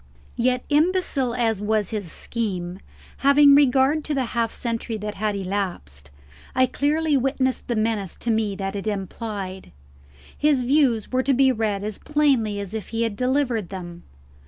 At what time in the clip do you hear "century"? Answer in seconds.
4.51-4.97